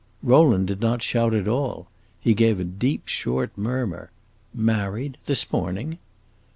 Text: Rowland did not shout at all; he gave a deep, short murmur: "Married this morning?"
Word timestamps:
Rowland 0.23 0.65
did 0.65 0.81
not 0.81 1.03
shout 1.03 1.31
at 1.35 1.47
all; 1.47 1.87
he 2.19 2.33
gave 2.33 2.59
a 2.59 2.63
deep, 2.63 3.07
short 3.07 3.55
murmur: 3.55 4.09
"Married 4.51 5.19
this 5.27 5.51
morning?" 5.53 5.99